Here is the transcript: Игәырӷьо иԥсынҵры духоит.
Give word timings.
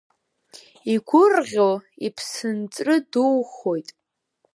Игәырӷьо 0.93 1.69
иԥсынҵры 2.05 2.95
духоит. 3.11 3.89